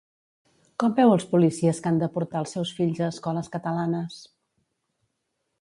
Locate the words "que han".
1.83-2.01